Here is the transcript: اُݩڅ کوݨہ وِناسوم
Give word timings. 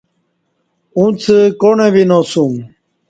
اُݩڅ 0.97 1.21
کوݨہ 1.61 1.87
وِناسوم 1.93 2.53